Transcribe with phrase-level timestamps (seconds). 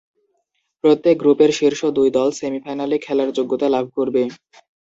[0.83, 4.21] প্রত্যেক গ্রুপের শীর্ষ দুই দল সেমি-ফাইনালে খেলার যোগ্যতা লাভ করবে।